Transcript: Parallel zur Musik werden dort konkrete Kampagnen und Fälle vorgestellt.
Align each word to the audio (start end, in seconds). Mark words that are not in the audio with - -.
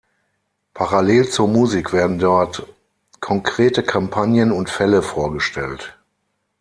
Parallel 0.73 1.29
zur 1.29 1.47
Musik 1.47 1.93
werden 1.93 2.17
dort 2.17 2.65
konkrete 3.19 3.83
Kampagnen 3.83 4.51
und 4.51 4.71
Fälle 4.71 5.03
vorgestellt. 5.03 5.95